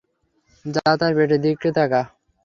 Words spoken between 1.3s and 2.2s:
দিকে তাকা!